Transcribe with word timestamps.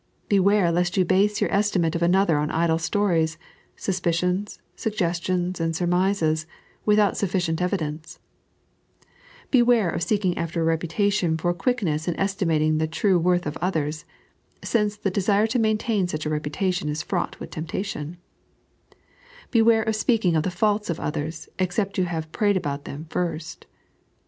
Be 0.29 0.39
ware 0.39 0.71
lest 0.71 0.97
you 0.97 1.05
base 1.05 1.41
your 1.41 1.53
estimate 1.53 1.93
of 1.93 2.01
another 2.01 2.39
on 2.39 2.49
idle 2.49 2.79
stories, 2.79 3.37
suspicions, 3.75 4.57
suggestions, 4.75 5.59
and 5.61 5.75
surmises, 5.75 6.41
and 6.45 6.49
without 6.87 7.17
sufficient 7.17 7.61
evidence 7.61 8.15
t 9.03 9.07
Beware 9.51 9.91
of 9.91 10.01
seeking 10.01 10.35
after 10.39 10.61
a 10.61 10.63
reputation 10.63 11.37
for 11.37 11.53
quick 11.53 11.83
ness 11.83 12.07
in 12.07 12.15
estimating 12.19 12.79
the 12.79 12.87
true 12.87 13.19
worth 13.19 13.45
of 13.45 13.59
otheis, 13.61 14.03
since 14.63 14.97
the 14.97 15.11
desire 15.11 15.45
to 15.45 15.59
maintain 15.59 16.07
such 16.07 16.25
a 16.25 16.31
reputation 16.31 16.89
is 16.89 17.03
fraught 17.03 17.39
with 17.39 17.51
temptation 17.51 18.17
1 18.89 18.97
Beware 19.51 19.83
of 19.83 19.95
speaking 19.95 20.35
of 20.35 20.41
the 20.41 20.49
faulta 20.49 20.89
of 20.89 20.99
others, 20.99 21.47
except 21.59 21.99
you 21.99 22.05
have 22.05 22.31
prayed 22.31 22.57
about 22.57 22.85
them 22.85 23.05
first 23.11 23.67